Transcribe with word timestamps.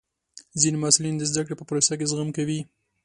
ځینې 0.61 0.77
محصلین 0.79 1.15
د 1.17 1.23
زده 1.31 1.41
کړې 1.45 1.55
په 1.57 1.65
پروسه 1.69 1.93
کې 1.97 2.09
زغم 2.11 2.29
کوي. 2.37 2.59